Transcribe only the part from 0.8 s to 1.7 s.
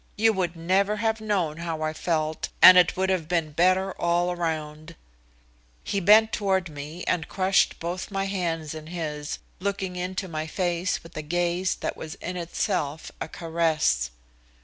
have known